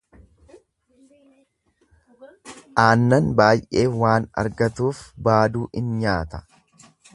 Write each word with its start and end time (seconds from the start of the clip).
Aannan 2.85 3.29
baay'ee 3.41 3.85
waan 3.99 4.27
argatuuf 4.45 5.05
baaduu 5.29 5.65
in 5.83 5.93
nyaata. 6.03 6.45